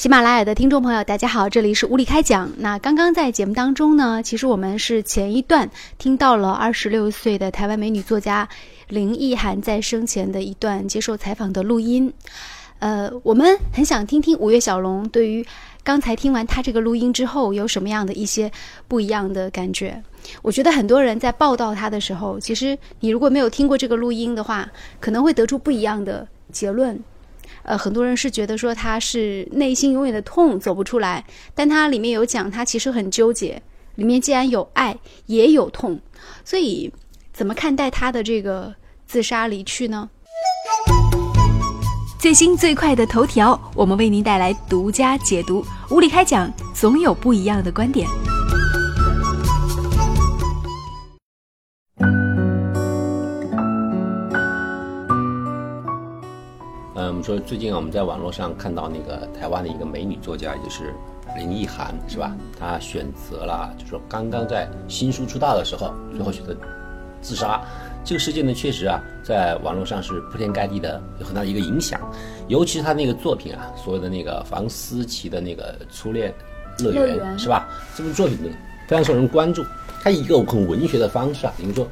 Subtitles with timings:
[0.00, 2.50] 喜马拉雅的听众朋友，大家好，这里是无理开讲。
[2.56, 8.48] 那刚刚在节目当中呢，其实我们是前一段听到了二十六岁的台湾美女作家
[8.88, 12.10] 林奕涵在生前的一段接受采访的录音。
[12.78, 15.46] 呃，我们很想听听五月小龙对于
[15.84, 18.50] 刚才听完他这个录音之后有什么样的一些
[18.88, 20.02] 不一样的感觉。
[20.40, 24.66] 我觉得很多人在报道他的时候，其实你如果没有听过这个录音的话，
[24.98, 26.98] 可能会得出不一样的结论。
[27.62, 31.24] 呃，很多人是觉得说他是内心永远的痛走不出来，
[31.54, 33.62] 但他里面有讲他其实很纠结，
[33.96, 34.96] 里面既然有爱
[35.26, 36.00] 也有痛，
[36.44, 36.92] 所以
[37.32, 38.74] 怎么看待他的这个
[39.06, 40.08] 自杀离去呢？
[42.18, 48.06] 最新最快的头条，我们为您带来独家解读，无理开讲，总有不一样的观点。
[57.20, 60.94] 们说最近啊，我们在网络上看到那个台湾的一个美女作家，也就是
[61.36, 62.34] 林奕涵，是吧？
[62.58, 66.56] 她选择了，就是说刚刚在新书出道的时候，最后选择
[67.20, 67.60] 自杀。
[68.02, 72.00] 这个事件呢，确实啊，在网络上是铺天盖地的，有很大的一个影响。
[72.48, 76.32] 尤其是她那个作品啊，所谓的那个房思琪的那个初恋
[76.78, 77.68] 乐园，是吧？
[77.94, 78.48] 这部作品呢，
[78.88, 79.62] 非常受人关注。
[80.02, 81.86] 它以一个很文学的方式啊，比如说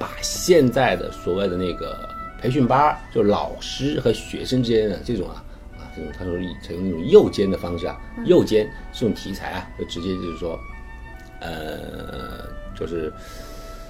[0.00, 1.96] 把现在的所谓的那个
[2.44, 5.42] 培训班儿，就老师和学生之间的这种啊
[5.78, 10.60] 啊这种，他说采用那种右肩的方式啊，右肩这种题材啊，就直接就是说，
[11.40, 12.46] 呃，
[12.78, 13.10] 就是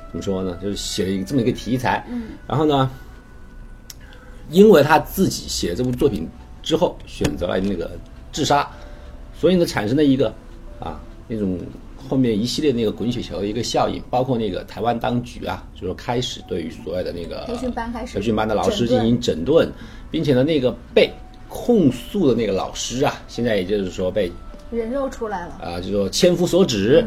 [0.09, 0.57] 怎么说呢？
[0.63, 2.89] 就是写了一个这么一个题材，嗯，然后呢，
[4.51, 6.29] 因为他自己写这部作品
[6.63, 7.91] 之后，选择了那个
[8.31, 8.71] 自杀，
[9.37, 10.33] 所以呢，产生了一个
[10.79, 11.59] 啊那种
[12.09, 19.71] 后面一系列那个滚雪球的一个效应，包括那个台湾当局啊，就是开始对于所谓的那个培训班开始培训班的老师进行整顿，
[20.11, 21.11] 并且呢，那个被
[21.49, 24.31] 控诉的那个老师啊，现在也就是说被
[24.71, 27.05] 人肉出来了，啊，就说千夫所指。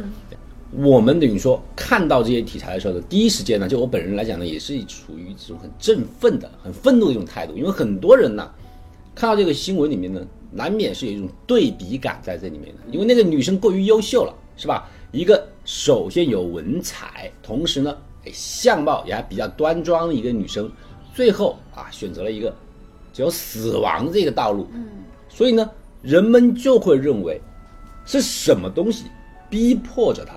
[0.71, 8.51] 我们等于说看到这些题材的时候呢，第一时间呢，就我本人来讲呢，也是处于一种很振奋的、很愤怒的一种态度，因为很多人呢，
[9.15, 14.89] 看到这个新闻里面呢，难免是有一种对比感在这里面的，因为那个女生过于优秀了，是吧？
[15.13, 17.95] 一个首先有文采，同时呢，
[18.25, 20.69] 哎相貌也还比较端庄的一个女生，
[21.13, 22.53] 最后啊选择了一个
[23.13, 24.85] 只有死亡这个道路，嗯，
[25.29, 25.69] 所以呢，
[26.01, 27.41] 人们就会认为
[28.05, 29.05] 是什么东西
[29.49, 30.33] 逼迫着她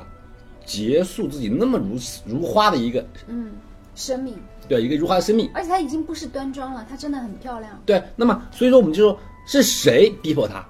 [0.64, 3.50] 结束自己那么如如花的一个嗯，
[3.97, 4.37] 生命，
[4.69, 7.76] 对一个如花的生命，而且她已经不是端庄了，她真的很漂亮。
[7.84, 10.64] 对，那么所以说我们就说是谁逼迫她，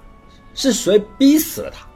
[0.55, 1.87] 是谁逼死了他？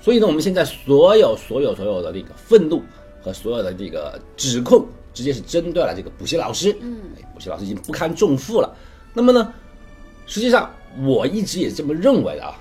[0.00, 2.82] 所以呢，我们现在所有所有所有的那个愤怒
[3.20, 6.74] 和所有的这个指控，直接是针对了这个补习老师。
[6.80, 6.98] 嗯，
[7.34, 8.74] 补习老师已经不堪重负了。
[9.12, 9.52] 那么呢，
[10.26, 10.72] 实际上
[11.04, 12.56] 我一直也这么认为的啊。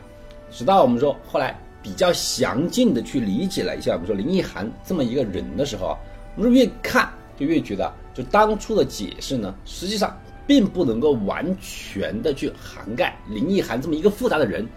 [0.51, 5.97] 直到我们说后来比较详尽的去理解了一下，我们说林奕涵这么一个人的时候啊，
[6.35, 7.09] 我们说越看
[7.39, 14.67] 就越觉得，就当初的解释呢，实际上并不能够完全的去涵盖林奕涵这么一个复杂的人。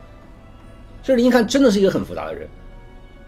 [1.03, 2.49] 这林奕涵真的是一个很复杂的人。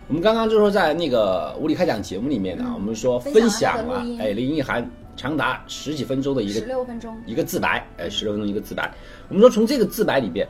[0.08, 8.92] 我们刚刚就说在那个无理开讲节目里面呢，我们说分享了哎林奕涵长达十几分钟的一个十六分钟，一个自白，哎，十六分钟一个自白。
[9.28, 10.46] 我们说从这个自白里边，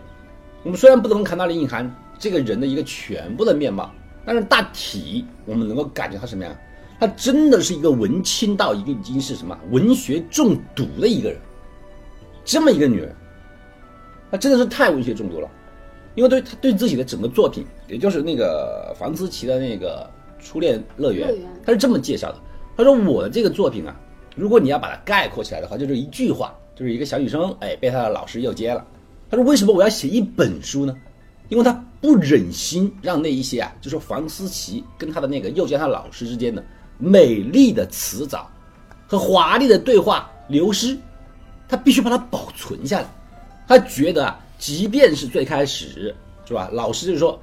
[0.64, 1.88] 我们虽然不能看到林奕涵
[2.18, 3.90] 这个人的一个全部的面貌，
[4.24, 6.52] 但是大体我们能够感觉他什么样？
[6.98, 11.38] 他真的是一个文青到一个已经是什么文学中毒的一个人，
[12.44, 13.14] 这么一个女人，
[14.30, 15.48] 她真的是太文学中毒了。
[16.14, 20.08] 因为对他对自己的整个作品，也就是那个房思琪的那个
[20.38, 22.38] 初恋乐园乐园，她是这么介绍的：
[22.76, 23.96] 他说我的这个作品啊，
[24.36, 28.86] 如果你要把它概括起来的话，就是一句话，就是一个小女生哎被她的老师诱奸了。
[29.30, 30.94] 他说为什么我要写一本书呢？
[31.48, 36.64] 因为他不忍心让那一些啊，就是房思琪跟她的那个诱奸她老师之间的
[36.96, 38.50] 美丽的辞藻
[39.06, 40.96] 和华丽的对话流失，
[41.68, 43.06] 他必须把它保存下来。
[43.68, 46.14] 他觉得啊，即便是最开始
[46.46, 47.36] 是吧，老师就是说，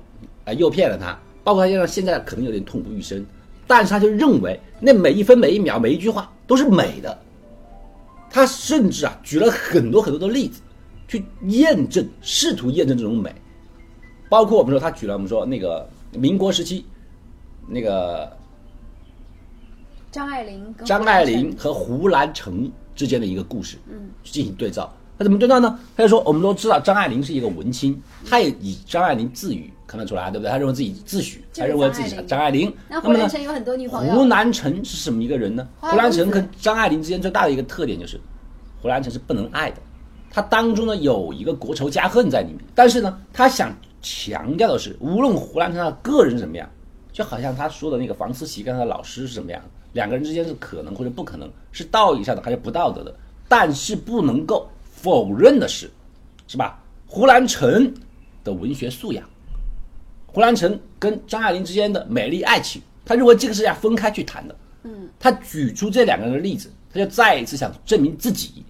[0.45, 3.25] 啊、诱骗了他，包括他现在现在可能有点痛不欲生，
[3.67, 7.19] 但是他就认为那每一分每一秒每一句话都是美的。
[8.29, 10.61] 他甚至啊举了很多很多的例子，
[11.09, 13.35] 去验证，试图验证这种美，
[14.29, 16.85] 包括我们说他举了我们说那个民国时期，
[17.67, 18.31] 那个
[20.09, 24.95] 张爱玲跟张爱玲和胡兰成之间的一个故事，嗯，进行对照。
[25.19, 25.77] 他怎么对照呢？
[25.97, 30.49] 他就说，我们都知道张爱玲是一个文青，他也以张爱玲自语，看得出来，对不对？
[30.49, 32.73] 他认为自己自诩，他认为自己是张张爱玲。
[32.87, 35.67] 那那么呢胡兰成有很多女朋友胡兰成是什么一个人呢？
[35.77, 38.17] 花胡兰成跟张爱玲之间最大的一个特点就是，
[38.81, 39.77] 胡兰成是不能爱的，
[40.31, 46.69] 他当中呢有一个国仇家恨在里面，但是呢，他想强调的是，无论胡兰成他个人是怎么样，
[47.11, 49.61] 就好像他说的那个房思琪跟他的老师是怎么样，
[49.91, 53.13] 两个人之间是可能或者不可能，是道义上的还是不道德的，
[53.49, 54.69] 但是不能够
[55.01, 55.89] 否认的是，
[56.47, 56.81] 是吧？
[57.07, 57.93] 胡兰成
[58.43, 59.27] 的文学素养，
[60.27, 64.55] 胡兰成跟张爱玲之间的美丽爱情，他认为这个是要分开去谈的。
[64.83, 68.63] 嗯，他举出这两个人的例子，他就再一次想证明自己，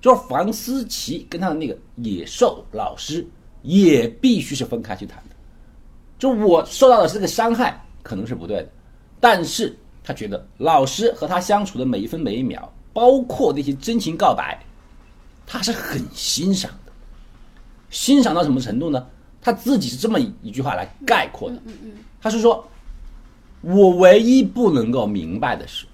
[0.00, 3.26] 就是房思琪跟他的那个野兽老师
[3.62, 5.36] 也必须是分开去谈的。
[6.18, 8.68] 就我受到的这个伤害可能是不对的，
[9.20, 14.58] 但是他觉得老师和他相处的每一分每一秒，包括那些真情告白，
[15.46, 16.92] 他是很欣赏的。
[17.90, 19.06] 欣赏到什么程度呢？
[19.40, 21.60] 他自己是这么一句话来概括的，
[22.20, 22.68] 他是说。
[23.66, 25.86] 我唯一不能够明白的是，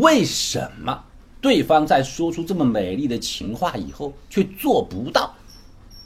[0.00, 1.04] 为什么
[1.42, 5.34] 对方在说出这么美丽的情话以后却做不到，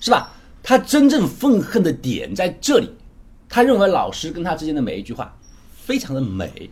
[0.00, 0.32] 是吧？
[0.64, 2.90] 他真正愤恨的点在这里，
[3.49, 5.32] 他认为老师跟他之间的每一句话
[5.70, 6.69] 非常的美，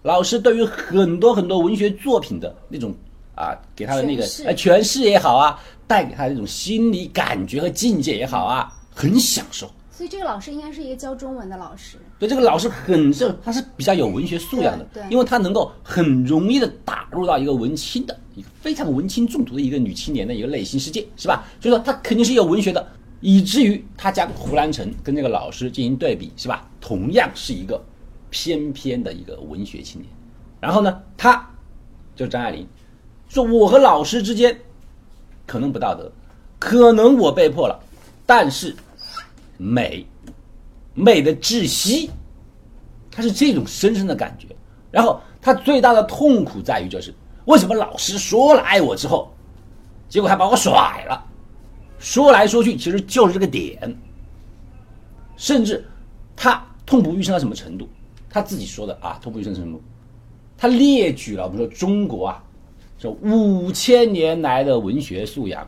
[0.00, 2.94] 老师对于很多很多文学作品的那种
[3.40, 9.70] 啊，给他的那个呃诠释也好啊，带给他的那种心理感觉和境界也好啊，很享受。
[9.90, 11.98] 所以这个老师应该是一个教中文的老师。
[12.18, 21.44] 对，这个老师很是，他是比较有文学素养的，对，因为他能够很容易的打入到一个文青的一个非常文青中毒的一个女青年的一个内心世界，是吧？
[21.60, 22.86] 所以说他肯定是有文学的，
[23.20, 26.66] 以至于他将胡兰成跟这个老师进行对比，是吧？
[26.80, 27.78] 同样是一个
[28.30, 30.10] 翩翩的一个文学青年。
[30.60, 31.46] 然后呢，他
[32.16, 32.66] 就是张爱玲，
[33.30, 34.54] 说我和老师之间
[35.46, 36.12] 可能不道德，
[36.58, 37.80] 可能我被迫了，
[38.26, 38.76] 但是。
[39.62, 40.06] 美，
[40.94, 42.10] 美的窒息，
[43.10, 44.46] 他是这种深深的感觉。
[44.90, 47.12] 然后他最大的痛苦在于，就是
[47.44, 49.30] 为什么老师说了爱我之后，
[50.08, 51.22] 结果还把我甩了。
[51.98, 53.94] 说来说去，其实就是这个点。
[55.36, 55.86] 甚至
[56.34, 57.86] 他痛不欲生到什么程度？
[58.30, 59.82] 他自己说的啊，痛不欲生程度。
[60.56, 62.42] 他列举了，我们说中国啊，
[63.00, 65.66] 这五千年来的文学素养。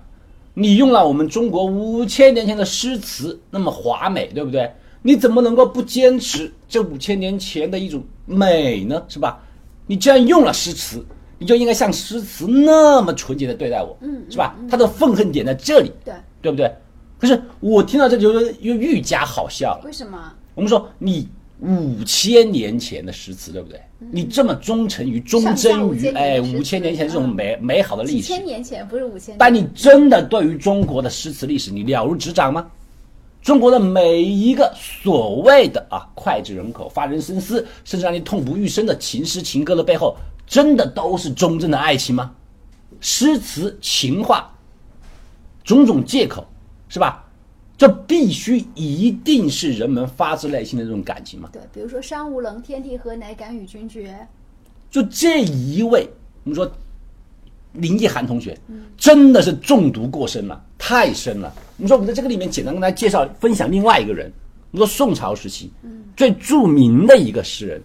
[0.53, 4.71] 你用了我们中国五千年前的诗词那么华美，对不对？
[5.01, 9.03] 你怎么能够不坚持这五千年前的一种美呢？
[9.09, 9.43] 是吧？
[9.87, 11.03] 你既然用了诗词，
[11.39, 14.55] 你就应该像诗词那么纯洁的对待我，嗯，是吧？
[14.71, 16.13] 他的愤恨点在这里，对，
[16.43, 16.71] 对不对？
[17.19, 18.31] 可是我听到这就
[18.61, 19.83] 又愈加好笑了。
[19.87, 20.35] 为什么？
[20.55, 21.27] 我们说你。
[21.63, 23.81] 五千年前的诗词，对不对？
[24.11, 28.27] 你这么忠诚于、忠贞于，哎，五千年前这种美美好的历史。
[28.27, 29.37] 千年前不是五千。
[29.39, 32.69] 但你真的对于中国的诗词历史，你了如指掌吗？
[33.43, 40.17] 中国的每一个所谓的啊脍炙人口、发人深思，甚至让你痛不欲生的情诗情歌的背后，
[40.47, 42.33] 真的都是忠贞的爱情吗？
[43.01, 44.53] 诗词情话，
[45.63, 46.45] 种种借口，
[46.89, 47.22] 是吧？
[47.83, 51.49] 这必须一定是人们发自内心的这种感情嘛？
[51.53, 54.25] 对，比如说“山无棱，天地合，乃敢与君绝”。
[54.89, 56.09] 就这一位，
[56.45, 56.71] 我们说
[57.73, 58.57] 林奕涵同学，
[58.97, 61.53] 真的是中毒过深了，太深了。
[61.77, 64.33] 我们说，我们在这个里面简单跟大家介绍分享另外一个人，
[64.71, 65.73] 我们说宋朝时期
[66.17, 67.83] 最著名的一个诗人。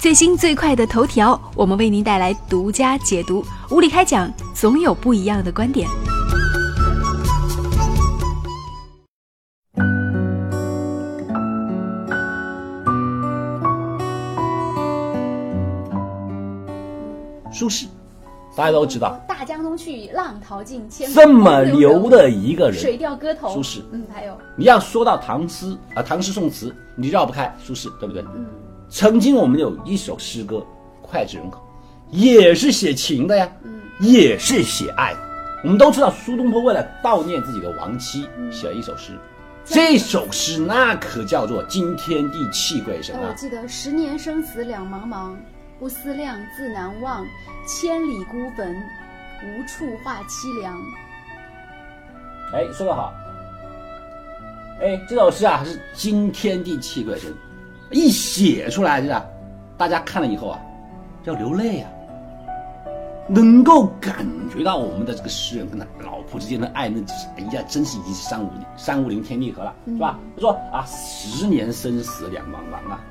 [0.00, 3.44] 最新最快的头条，我们为您带来独家解读。
[3.70, 5.86] 无理开讲，总有不一样的观点。
[17.62, 17.86] 苏轼，
[18.56, 19.16] 大家都知道。
[19.28, 23.54] 大江东去，浪淘尽，这么牛的一个人，水调歌头。
[23.54, 28.20] 苏轼，嗯，还有你要说到唐诗啊，唐诗宋词，你绕不开苏轼，对不对？
[28.34, 28.44] 嗯。
[28.88, 30.60] 曾经我们有一首诗歌
[31.02, 31.62] 脍炙人口，
[32.10, 35.14] 也是写情的呀，嗯，也是写爱。
[35.62, 39.12] 我们都知道苏东坡为了悼念自己的亡妻，写了一首诗。
[39.64, 43.28] 这首诗那可叫做惊天地泣鬼神啊！
[43.28, 45.36] 我记得十年生死两茫茫。
[45.82, 47.26] 不思量，自难忘。
[47.66, 48.72] 千里孤坟，
[49.42, 50.80] 无处话凄凉。
[52.54, 53.12] 哎，说得好。
[54.80, 57.34] 哎，这首诗啊是惊天地泣鬼神，
[57.90, 59.26] 一写出来是吧？
[59.76, 60.60] 大家看了以后啊，
[61.24, 61.90] 要流泪啊，
[63.28, 64.24] 能够感
[64.56, 67.00] 觉到我们的这个诗人跟他老婆之间的爱，那
[67.36, 70.16] 哎呀，真是已经是山无山无陵，天地合了，是吧？
[70.36, 73.04] 他说啊，十年生死两茫茫啊。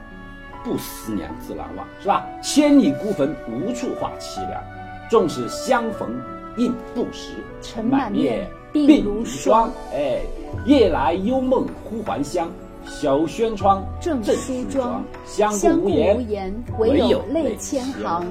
[0.64, 2.26] 不思量，自难忘，是吧？
[2.42, 4.62] 千里孤坟，无处话凄凉。
[5.10, 6.10] 纵使相逢
[6.58, 9.72] 应不识，尘满面，鬓如霜。
[9.94, 10.22] 哎，
[10.66, 12.50] 夜来幽梦忽还乡，
[12.86, 15.04] 小轩窗，正梳妆。
[15.26, 18.26] 相顾无言，唯有泪千行。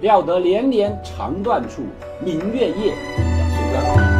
[0.00, 1.82] 料得连连肠断处，
[2.24, 4.11] 明月夜。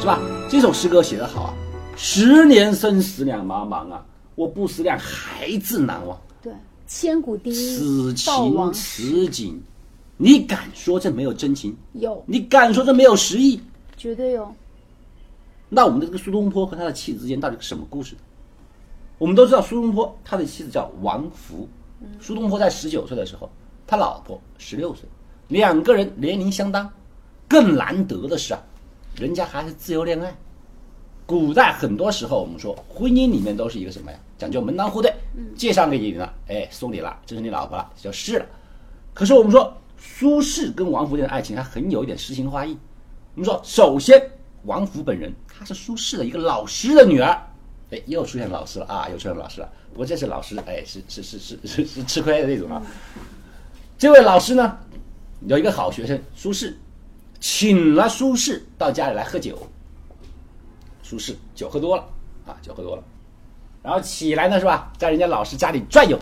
[0.00, 0.18] 是吧？
[0.48, 1.54] 这首诗歌写得好啊，
[1.94, 4.02] 十年生死两茫茫啊，
[4.34, 6.18] 我不思量，孩子难忘。
[6.40, 6.50] 对，
[6.86, 7.78] 千古第一
[8.14, 8.82] 悼亡情
[9.26, 9.62] 此景，
[10.16, 11.76] 你敢说这没有真情？
[11.92, 13.60] 有，你敢说这没有实意？
[13.94, 14.50] 绝对有。
[15.68, 18.16] 那我们的这个苏东坡和他的妻子之间到底是什么故事？
[19.18, 21.68] 我们都知道苏东坡他的妻子叫王弗，
[22.18, 23.50] 苏东坡在十九岁的时候，
[23.86, 25.04] 他老婆十六岁，
[25.48, 26.90] 两个人年龄相当。
[27.46, 28.62] 更难得的是啊，
[29.20, 30.34] 人家还是自由恋爱。
[31.26, 34.18] 古代很多时候我们说婚姻里面都是一个什么呀？
[34.38, 35.14] 讲究门当户对，
[35.54, 38.46] 介绍给你了，哎，送你了，这是你老婆了，就是了。
[39.12, 42.76] 可是我们说苏轼跟王弗的爱情还很有一点诗情画意。
[43.34, 44.20] 我们说，首先
[44.64, 47.38] 王弗本人她是苏轼的一个老师的女儿，
[47.90, 49.70] 哎，又出现老师了啊，又出现老师了。
[49.92, 52.82] 不过这是老师，哎，是是是是是是吃亏的那种啊。
[53.98, 54.78] 这位老师呢，
[55.46, 56.72] 有一个好学生苏轼，
[57.40, 59.58] 请了苏轼到家里来喝酒。
[61.02, 62.04] 苏轼酒喝多了
[62.46, 63.02] 啊，酒喝多了，
[63.82, 66.16] 然后起来呢是吧，在人家老师家里转悠，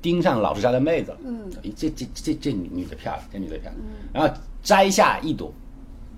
[0.00, 1.18] 盯上老师家的妹子了。
[1.24, 3.74] 嗯，这这这这女女的漂亮，这女的漂亮。
[4.12, 5.52] 然后摘下一朵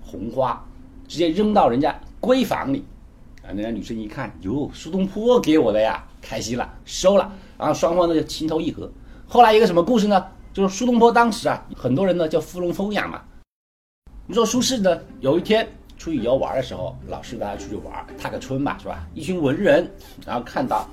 [0.02, 0.62] 红花，
[1.08, 2.84] 直接扔到人家闺房里。
[3.42, 7.32] 啊，人家女生一看，哟，苏东坡给我的呀，开心了，收了。
[7.56, 8.90] 然后双方呢就情投意合。
[9.26, 10.26] 后来一个什么故事呢？
[10.52, 13.23] 就是苏东坡当时啊，很多人呢叫芙蓉风雅嘛。
[14.26, 19.07] 你说苏轼呢，有一天出去游玩的时候，老师带他出去玩，踏个春吧，是吧？
[19.14, 19.90] 一群文人，
[20.26, 20.88] 然后看到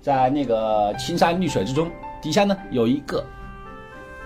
[0.00, 3.24] 在那个青山绿水之中，底下呢有一个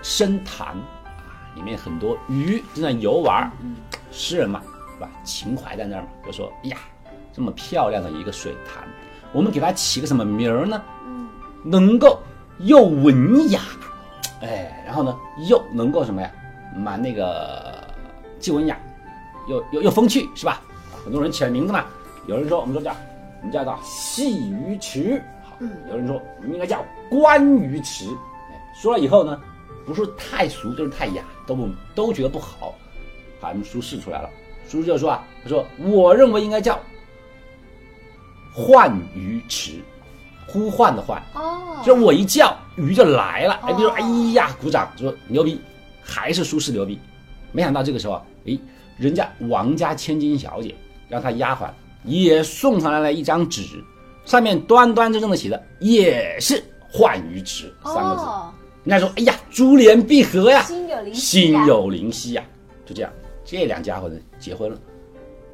[0.01, 3.51] 深潭啊，里面很多鱼正在游玩。
[4.11, 4.61] 诗人嘛，
[4.93, 5.09] 是吧？
[5.23, 6.77] 情怀在那儿嘛，就说：“哎呀，
[7.33, 8.87] 这么漂亮的一个水潭，
[9.33, 10.79] 我们给它起个什么名儿呢？
[11.63, 12.19] 能够
[12.59, 13.61] 又文雅，
[14.41, 15.17] 哎，然后呢
[15.49, 16.31] 又能够什么呀？
[16.75, 17.87] 蛮那个
[18.39, 18.77] 既文雅，
[19.47, 20.61] 又又又风趣，是吧？
[20.91, 21.85] 啊很多人起了名字嘛，
[22.27, 22.95] 有人说我们说叫
[23.41, 25.55] 我们叫做戏鱼池，好，
[25.89, 28.05] 有人说我们应该叫观鱼池。
[28.51, 29.39] 哎，说了以后呢，
[29.85, 32.73] 不是太俗就是太雅，都不都觉得不好。
[33.41, 34.29] 好，我们苏轼出来了，
[34.65, 36.79] 苏轼就说啊，他说我认为应该叫
[38.53, 39.81] 唤鱼池，
[40.47, 41.21] 呼唤的唤。
[41.33, 43.53] 哦，就我一叫，鱼就来了。
[43.63, 44.01] 哎，哦你说，哎
[44.33, 45.59] 呀，鼓掌，说牛逼，
[46.01, 46.99] 还是苏轼牛逼。
[47.51, 48.57] 没想到这个时候，哎，
[48.97, 50.73] 人家王家千金小姐
[51.07, 51.69] 让她丫鬟
[52.03, 53.63] 也送上来了一张纸，
[54.25, 58.21] 上面端端正正的写的也是“唤鱼池”三个字。
[58.21, 58.51] 哦，
[58.83, 62.43] 人家说，哎呀，珠联璧合呀，心有灵犀心有灵犀呀，
[62.85, 63.11] 就这样，
[63.45, 64.77] 这两家伙呢结婚了，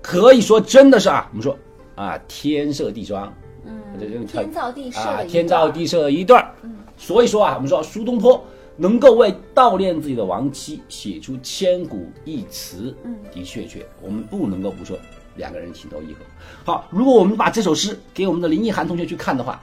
[0.01, 1.57] 可以说真的是啊，我们说
[1.95, 3.31] 啊，天设地装，
[3.69, 6.51] 嗯这这，天造地设啊，天造地设的一对儿。
[6.97, 8.43] 所以说啊，我们说苏东坡
[8.75, 14.97] 能够为悼念自己的亡妻写出千古一词，嗯的确确，我们不能够不说
[15.35, 16.19] 两个人情投意合。
[16.65, 19.61] 好，如果我们把这首诗给我们的林奕涵同学去看的话，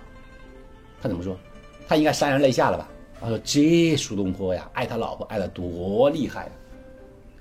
[1.03, 1.37] 他怎么说？
[1.89, 2.89] 他应该潸然泪下了吧？
[3.19, 6.53] 他说：“这苏东坡呀，爱他老婆爱的多厉害呀！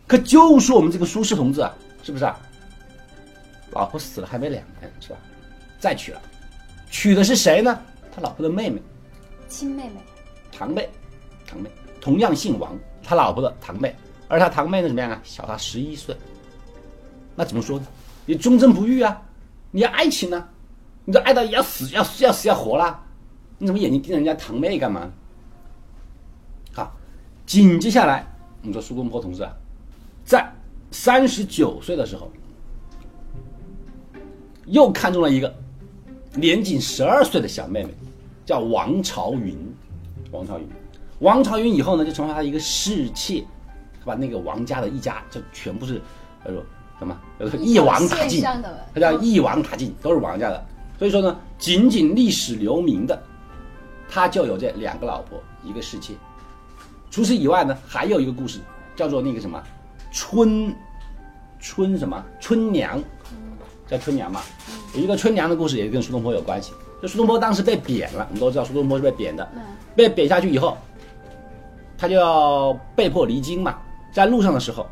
[0.08, 2.40] 可就是我们这个苏轼同志啊，是不是啊？
[3.72, 5.18] 老婆死了还没两年，是吧？
[5.78, 6.22] 再娶了，
[6.98, 7.78] 娶的是谁呢？
[8.10, 8.82] 他老婆的妹妹，
[9.50, 10.00] 亲妹妹，
[10.50, 10.90] 堂妹，
[11.46, 12.74] 堂妹，同样姓王，
[13.04, 13.94] 他老婆的堂妹，
[14.30, 15.20] 而他堂妹呢怎么样啊？
[15.22, 16.16] 小他十一岁。
[17.36, 17.86] 那怎么说呢？
[18.26, 19.22] 你忠贞不渝啊，
[19.72, 20.48] 你要爱情呢、
[21.04, 23.04] 你这爱到要死要死要死要活啦，
[23.58, 25.12] 你怎么眼睛盯着人家堂妹干嘛？
[26.72, 26.96] 好，
[27.46, 28.26] 紧接下来，
[28.62, 29.54] 我们说苏东坡同志啊，
[30.24, 30.50] 在
[30.92, 32.32] 三十九岁的时候，
[34.68, 35.54] 又看中了一个
[36.36, 37.90] 年仅十二岁的小妹妹，
[38.46, 39.58] 叫王朝云。
[40.32, 40.68] 王朝云，
[41.20, 43.46] 王朝云以后呢，就成为他一个侍妾，
[44.00, 46.02] 他把那个王家的一家就全部是，
[46.44, 46.62] 他说
[47.00, 47.18] 什么？
[47.40, 48.44] 呃，一网打尽
[48.94, 50.66] 他叫一网打尽，都是王家的。
[51.00, 53.22] 所以说呢，仅仅历史留名的，
[54.10, 56.14] 他就有这两个老婆，一个侍妾。
[57.10, 58.60] 除此以外呢，还有一个故事，
[58.96, 59.62] 叫做那个什么
[60.12, 60.76] 春
[61.60, 63.02] 春什么春娘，
[63.88, 64.42] 叫春娘嘛。
[64.96, 66.74] 有一个春娘的故事也跟苏东坡有关系。
[67.02, 69.48] 就苏东坡当时被贬了，我们都知道苏东坡是被贬的。
[69.96, 70.78] 被贬下去以后，
[71.98, 73.78] 他就要被迫离京嘛。
[74.14, 74.88] 在路上的时候，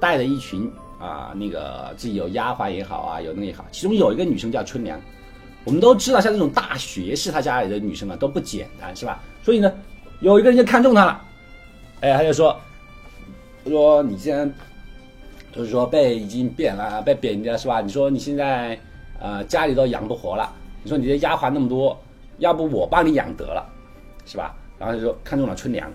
[0.00, 5.00] 带着一群啊，那个自己有丫鬟也好啊，有那个也好，其中有一个女生叫春娘。
[5.64, 9.22] 我们都知道，像这种大学士，他家里的女生啊都不简单，是吧？
[9.44, 9.72] 所以呢，
[10.20, 11.20] 有一个人就看中她了，
[12.00, 12.58] 哎，他就说，
[13.64, 14.52] 说你既然
[15.54, 17.80] 就是说被已经贬了，被贬的是吧？
[17.80, 18.78] 你说你现在
[19.20, 21.96] 呃家里都养不活了，你说你的丫鬟那么多，
[22.38, 23.64] 要不我帮你养得了，
[24.26, 24.54] 是吧？
[24.78, 25.88] 然后就说看中了春娘，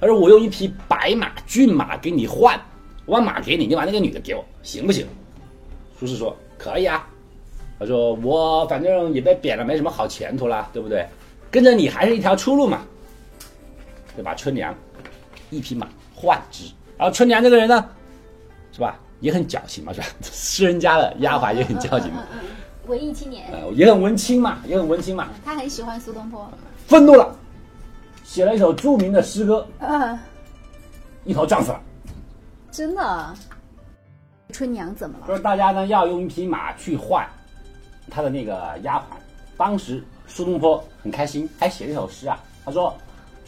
[0.00, 2.60] 他说我用一匹白马骏马给你换，
[3.06, 5.06] 我把马给你，你把那个女的给我，行不行？”
[5.98, 7.08] 苏轼说：“可以啊。”
[7.80, 11.06] 他说：“我反正也被贬了，没什么好前途了，对不对？
[11.50, 12.82] 跟着你还是一条出路嘛。”
[14.16, 14.74] 就把春娘
[15.50, 16.64] 一匹马换之，
[16.96, 17.86] 然后春娘这个人呢，
[18.72, 20.06] 是吧，也很矫情嘛，是吧？
[20.22, 22.24] 诗人家的丫鬟也很矫情嘛，
[22.86, 25.28] 文艺青年，呃，也很文青嘛，也很文青嘛。
[25.44, 26.48] 他很喜欢苏东坡，
[26.86, 27.34] 愤怒了，
[28.24, 30.18] 写了一首著名的诗歌，嗯，
[31.24, 31.80] 一头撞死了。
[32.70, 33.34] 真的。
[34.52, 35.26] 春娘怎么了？
[35.26, 37.26] 说大家呢要用一匹马去换
[38.10, 39.02] 他的那个丫鬟，
[39.56, 42.94] 当时苏东坡很开心，还写了一首诗啊，他说。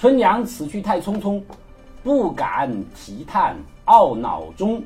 [0.00, 1.42] 春娘此去太匆匆，
[2.04, 4.80] 不敢提叹懊恼中。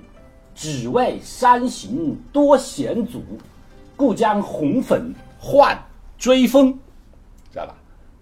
[0.55, 3.23] 只为山行多险阻，
[3.97, 5.77] 故将红粉换
[6.19, 6.73] 追风，
[7.51, 7.75] 知道吧？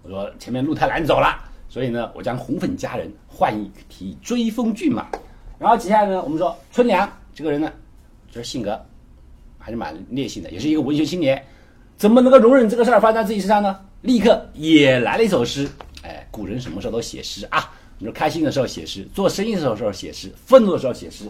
[0.03, 1.37] 我说前面路太难走了，
[1.69, 5.07] 所以呢，我将红粉佳人换一匹追风骏马。
[5.59, 7.71] 然后接下来呢，我们说春娘这个人呢，
[8.31, 8.79] 就是性格
[9.59, 11.43] 还是蛮烈性的，也是一个文学青年，
[11.97, 13.79] 怎么能够容忍这个事儿发生在自己身上呢？
[14.01, 15.69] 立刻也来了一首诗。
[16.03, 17.71] 哎，古人什么时候都写诗啊？
[17.99, 21.25] 你说开心的时候写诗，做生意的时候时候写诗，愤怒的时候写诗。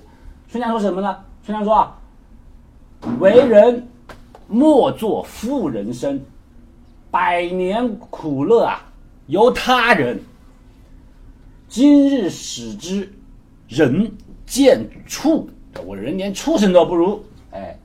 [0.50, 1.18] 春娘说什么呢？
[1.46, 2.00] 春娘说啊
[3.20, 3.86] ：“为人
[4.52, 6.20] 莫作妇人生，
[7.10, 8.86] 百年苦乐啊
[9.28, 10.20] 由他人。
[11.70, 13.10] 今日使之
[13.70, 14.12] 人
[14.46, 15.50] 见畜，
[15.86, 17.24] 我人连畜生都不如。
[17.52, 17.80] 哎，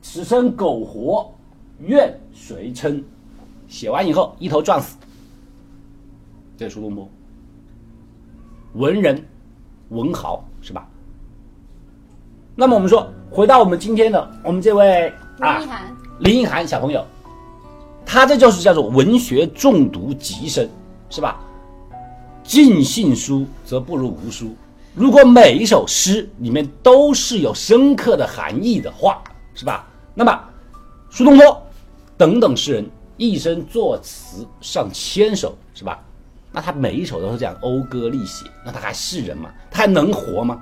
[0.00, 1.30] 此生苟活，
[1.80, 3.04] 愿谁称？”
[3.68, 4.96] 写完以后，一头撞死。
[6.56, 7.06] 这是苏东坡，
[8.72, 9.22] 文人，
[9.90, 10.88] 文豪是吧？
[12.56, 15.60] 那么我们说，回到我们今天的我们这位啊，
[16.20, 17.06] 林奕涵小朋友，
[18.04, 20.68] 他这就是叫做文学中毒极深，
[21.10, 21.40] 是吧？
[22.42, 24.56] 尽信书则不如无书。
[24.94, 29.22] 如果每一首诗里面都是有深刻的含义的话，
[29.54, 29.86] 是吧？
[30.14, 30.40] 那么
[31.08, 31.62] 苏东坡
[32.16, 32.84] 等等诗人
[33.16, 36.02] 一生作词上千首，是吧？
[36.50, 39.50] 那他每一首都是这样讴歌立写，那他还是人吗？
[39.70, 40.60] 他还能活吗？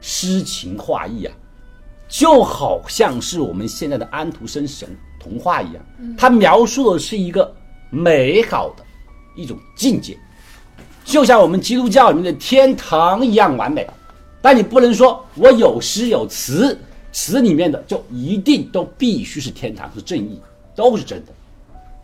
[0.00, 1.34] 诗情画意啊，
[2.10, 5.82] 就好像是我们现在的安徒生神童话一样，
[6.18, 7.50] 它描述的是一个
[7.88, 8.84] 美好的
[9.36, 10.18] 一种境界，
[11.04, 13.88] 就像我们基督教里面的天堂一样完美。
[14.42, 16.78] 但你不能说我有诗有词，
[17.12, 20.40] 词里面的就一定都必须是天堂是正义，
[20.74, 21.32] 都是真的。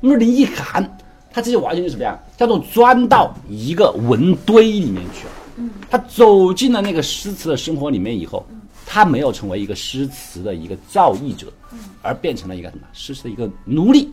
[0.01, 0.97] 那么林一涵。
[1.33, 2.19] 他这就完全是什么样？
[2.35, 5.33] 叫做钻到一个文堆里面去了。
[5.57, 8.47] 嗯，他走进了那个诗词的生活里面以后，
[8.88, 11.53] 他没有成为一个诗词的一个造诣者，
[12.01, 14.12] 而变成了一个什么诗词的一个奴隶。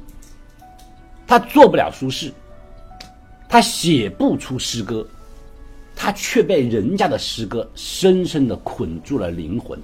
[1.28, 2.34] 他做不了苏轼，
[3.48, 5.08] 他写不出诗歌，
[5.96, 9.80] 他却被人家的诗歌深深的捆住了灵魂。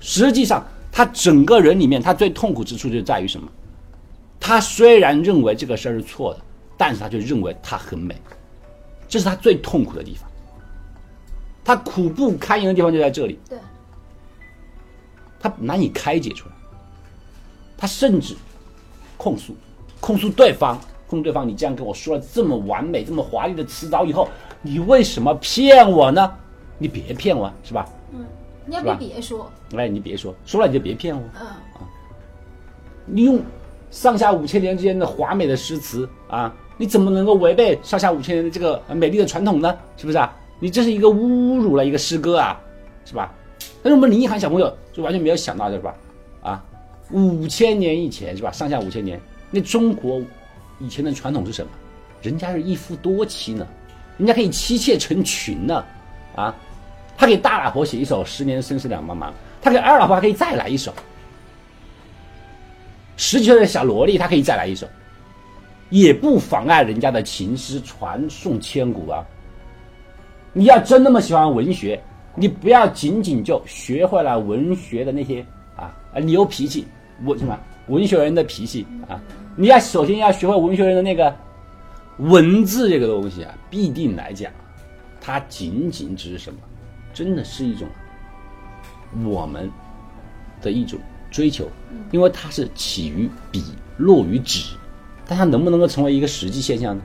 [0.00, 3.46] 实际上，他整个人里面，他最痛苦之处就在于什么？
[4.40, 6.40] 他虽然认为这个事儿是错的，
[6.76, 8.20] 但是他却认为它很美，
[9.06, 10.28] 这是他最痛苦的地方。
[11.64, 13.38] 他苦不堪言的地方就在这里。
[13.48, 13.56] 对，
[15.42, 16.54] 他难以开解出来。
[17.76, 18.34] 他甚至
[19.16, 19.54] 控诉，
[20.00, 20.78] 控诉对方，
[21.08, 24.28] 控诉对方，你这样跟我说了这么完美、这么华丽的词藻以后，
[24.62, 26.32] 你为什么骗我呢？
[26.78, 27.86] 你别骗我，是吧？
[28.12, 28.24] 嗯，
[28.64, 29.50] 你要不别说。
[29.76, 31.22] 哎，你别说，说了你就别骗我。
[31.40, 31.58] 嗯啊，
[33.04, 33.42] 你用。
[33.90, 39.76] 上下五千年之间的华美的诗词啊，你怎么能够违背上下五千年的这个美丽的传统呢？
[39.98, 40.34] 是不是啊？
[40.60, 42.58] 你这是一个侮辱了一个诗歌啊，
[43.04, 43.30] 是吧？
[43.82, 45.94] 但是我们林奕涵小朋友就完全没有想到，是吧？
[46.42, 46.64] 啊，
[47.10, 48.50] 五千年以前是吧？
[48.52, 49.20] 上下五千年，
[49.50, 50.20] 那中国
[50.78, 51.70] 以前的传统是什么？
[52.22, 53.66] 人家是一夫多妻呢，
[54.16, 55.84] 人家可以妻妾成群呢，
[56.36, 56.54] 啊，
[57.16, 60.92] 他给大老婆写一首十年生死两茫茫，他给二老婆还可以再来一首。
[63.16, 64.86] 十几岁的小萝莉，她可以再来一首，
[65.90, 69.24] 也不妨碍人家的情诗传颂千古啊！
[70.52, 72.02] 你要真那么喜欢文学，
[72.34, 75.44] 你不要仅仅就学会了文学的那些
[75.76, 76.86] 啊啊牛脾气，
[77.24, 79.20] 文什么文学人的脾气啊！
[79.56, 81.34] 你要首先要学会文学人的那个
[82.18, 84.50] 文字这个东西啊，必定来讲，
[85.20, 86.58] 它仅仅只是什么？
[87.12, 87.86] 真的是一种
[89.24, 89.70] 我们
[90.60, 90.98] 的一种。
[91.30, 91.66] 追求，
[92.10, 93.64] 因为它是起于笔，
[93.96, 94.76] 落于纸，
[95.26, 97.02] 但它能不能够成为一个实际现象呢？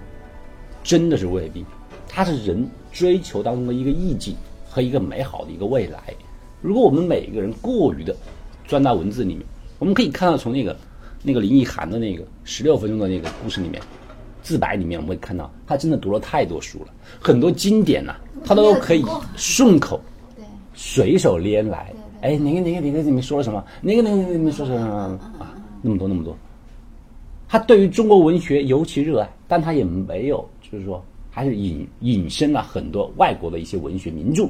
[0.83, 1.65] 真的是未必。
[2.09, 4.35] 它是人追求当中的一个意境
[4.77, 5.99] 和一个美好的一个未来。
[6.61, 8.15] 如果我们每一个人过于的
[8.67, 9.43] 钻到文字里面，
[9.79, 10.77] 我们可以看到从那个
[11.23, 13.81] 那个林奕涵的那个十六分钟的那个故事里面，
[14.43, 18.13] 自白里面，我们会看到他真的读了太多书了，很多经典呐，
[18.45, 19.03] 他都可以
[19.35, 19.99] 顺口。
[20.75, 21.91] 随手拈来。
[22.21, 23.65] 哎，哪个哪个哪个里面说了什么？
[23.81, 25.55] 哪个哪个哪个里面说什么啊？
[25.81, 26.37] 那么多那么多。
[27.47, 34.47] 他对于中国文学尤其热爱，但他也没有，就是说，还是引引申了很多外国的一些文学名著。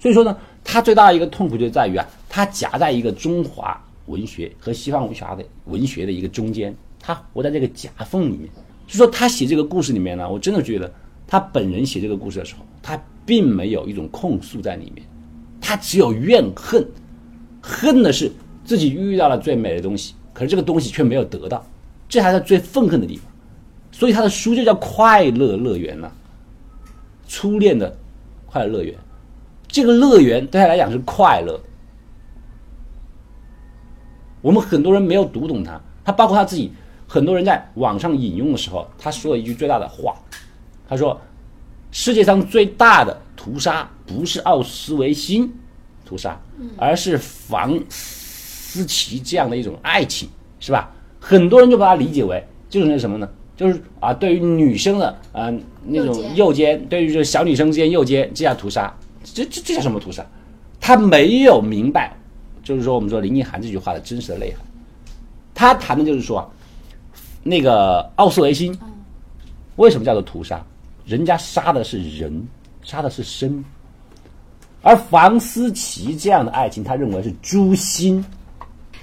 [0.00, 8.48] 所以说呢，他最大的一个痛苦就在于啊，他夹在一个中华文学和西方文学的文学的一个中间，他活在这个夹缝里面。
[8.88, 10.92] 就说他写这个故事里面呢，我真的觉得
[11.28, 15.06] 他本人写这个故事的时候，他并没有一种控诉在里面，
[15.60, 16.84] 他只有怨恨。
[17.62, 18.32] 恨的是
[18.64, 21.62] 自己遇到了最美的东西，可是这个东西却没有得到，
[22.08, 23.30] 这还是最愤恨的地方。
[23.92, 26.10] 所以他的书就叫《快乐乐园》了，
[27.28, 27.94] 初恋的
[28.46, 28.94] 快乐乐园。
[29.70, 31.60] 这个乐园对他来讲是快乐。
[34.42, 36.72] 我们很多人没有读懂他，他包括他自己，
[37.06, 40.14] 很多人在网上引用的时候，他说了一句最大的话，
[40.88, 41.20] 他说
[41.92, 45.52] ：“世界上最大的屠杀不是奥斯维辛。”
[46.04, 46.40] 屠杀，
[46.76, 50.28] 而是房思琪这样的一种爱情，
[50.58, 50.90] 是吧？
[51.20, 53.28] 很多人就把它理解为就是那什么呢？
[53.56, 55.52] 就是啊，对于女生的啊
[55.84, 58.92] 那种右肩，对于这小女生之间右肩，这样屠杀。
[59.22, 60.24] 这这这叫什么屠杀？
[60.80, 62.16] 他没有明白，
[62.62, 64.64] 就是说我们说林奕涵这句话的真实的内涵。
[65.54, 66.50] 他谈的就是说，
[67.42, 68.76] 那个奥斯维辛
[69.76, 70.64] 为什么叫做屠杀？
[71.04, 72.46] 人家杀的是人，
[72.82, 73.62] 杀的是生。
[74.82, 78.24] 而房思琪这样的爱情，他认为是诛心。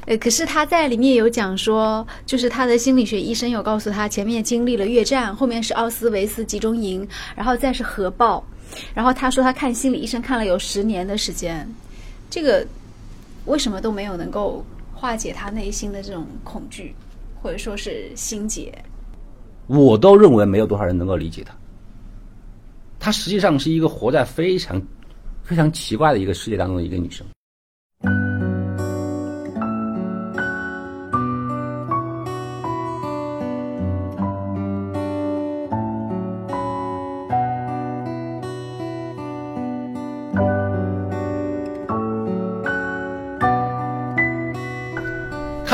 [0.07, 8.43] 呃，可是他在里面有讲说，就是他的心理学医生有告诉他，前面经历了越战，后面是奥斯维斯集中营，然后再是核爆，
[8.93, 11.67] 然后他说他看心理医生看了有十年的时间，
[12.29, 12.65] 这个
[13.45, 16.93] 为什么都没有能够化解他内心的这种恐惧，
[17.41, 18.73] 或者说是心结？
[19.67, 21.53] 我都认为没有多少人能够理解他。
[22.99, 24.81] 他实际上是一个活在非常。
[25.43, 27.25] 非常奇怪的一个世界当中的一个女生，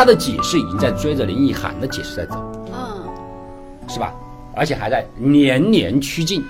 [0.04, 2.36] 她的解释已经在追着林奕涵的解释在走，
[2.74, 3.08] 嗯，
[3.88, 4.14] 是吧？
[4.54, 6.44] 而且还在年年趋近，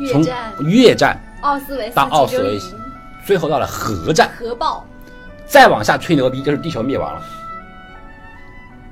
[0.00, 1.16] 越战，越战。
[1.42, 2.74] 奥斯维到奥斯维辛，
[3.24, 4.84] 最后到了核战，核爆，
[5.46, 7.22] 再往下吹牛逼就是地球灭亡了。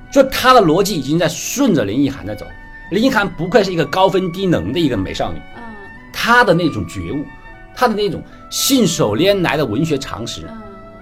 [0.09, 2.45] 就他的逻辑已经在顺着林奕涵在走。
[2.91, 5.61] 林奕涵不愧是一个高分低能的一个美少女，嗯，
[6.13, 7.25] 她的那种觉悟，
[7.75, 10.49] 她的那种信手拈来的文学常识，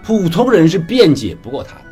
[0.04, 1.85] 普通人是辩解不过她的。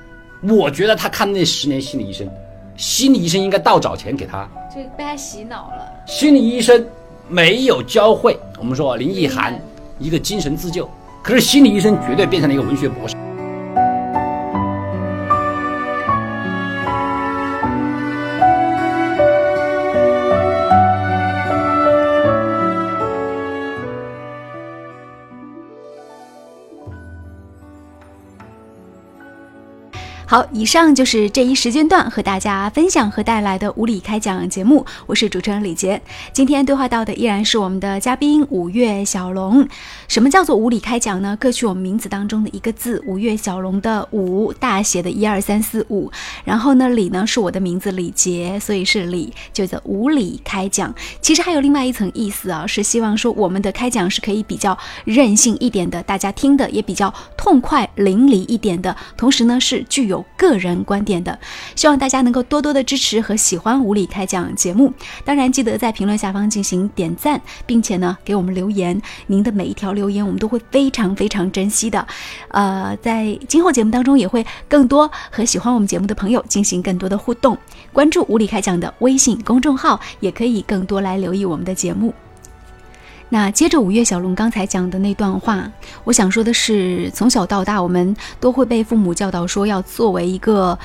[0.47, 2.29] 我觉得他看那十年心理医生，
[2.75, 5.91] 心理医生应该倒找钱给他，就被他洗脑了。
[6.07, 6.85] 心理医生。
[7.29, 9.57] 没有教会我们说林奕涵
[9.97, 10.87] 一个精神自救，
[11.23, 13.12] 可是心理医生绝对变成了一个文学博士。
[30.33, 36.01] 好，以上就是这一时间段和大家分享和带来的无理开讲节目，我是主持人李杰。
[36.31, 39.67] 今天对话到的依然是我们的嘉宾五月小龙。
[40.07, 41.37] 什么叫做无理开讲呢？
[41.39, 46.11] 各取我们名字当中的一个字，五月小龙的五大写的一二三四五，
[46.43, 50.91] 然后呢李呢是我的名字李杰，所以是李，就叫无理开讲。
[51.21, 61.37] 其实还有另外一层意思啊，是希望说我们的开讲是可以比较任性一点的，大家听的也比较痛快淋漓一点的，同时呢是具有个人观点的，
[61.75, 64.93] 希望大家能够多多的支持和喜欢无理开讲节目。
[65.23, 69.01] 当然，记得在评论下方进行点赞，并且呢给我们留言。
[69.27, 72.05] 您的每一条留言，我们都会非常非常珍惜的。
[72.49, 77.57] 呃，在今后节目当中，也会更多和喜欢我们节目的朋友进行更多的互动。
[77.91, 82.13] 关注无理开讲的微信公众号，也可以更多来留意我们的节目。
[83.29, 85.67] 那接着五月小龙刚才讲的那段话，
[86.03, 90.77] 我想说的是，从小到大，我们都会被父母教导说，要作为一个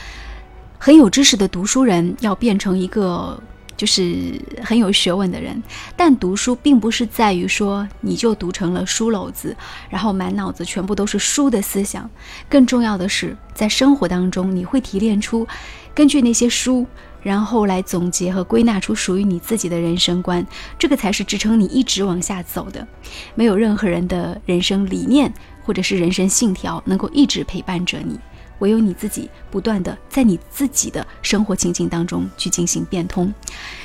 [0.79, 3.39] 很有知识的读书人，要变成一个
[3.77, 5.63] 就是很有学问的人。
[5.95, 9.55] 但读书并不是在于说你就读成了书篓子，
[9.91, 12.09] 然后满脑子全部都是书的思想。
[12.49, 15.47] 更重要的是，在生活当中，你会提炼出
[15.95, 16.87] 根据那些书。
[17.23, 20.47] 然后来总结和归纳出属于你自己的人生观，
[20.79, 22.87] 这个才是支撑你一直往下走的。
[23.35, 25.33] 没有任何人的人生理念
[25.65, 28.19] 或者是人生信条能够一直陪伴着你，
[28.61, 33.33] 唯有你自己不断的在你自己的生活情境当中去进行变通。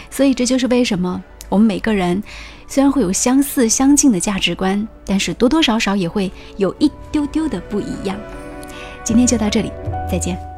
[0.09, 2.21] 所以这就是为什么我们每个人
[2.67, 8.17] 虽然会有相似相近的价值观，但是多多少少也会有一丢丢的不一样。
[9.03, 9.71] 今天就到这里，
[10.09, 10.52] 再见。